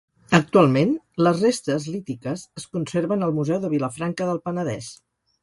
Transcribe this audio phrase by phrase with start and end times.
[0.35, 0.93] Actualment
[1.27, 4.91] les restes lítiques es conserven al Museu de Vilafranca del Penedès.